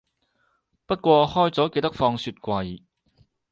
[0.87, 2.81] 不過開咗記得放雪櫃